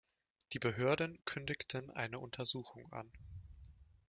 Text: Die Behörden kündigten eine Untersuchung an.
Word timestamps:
Die 0.53 0.57
Behörden 0.57 1.15
kündigten 1.25 1.91
eine 1.91 2.17
Untersuchung 2.17 2.91
an. 2.91 3.11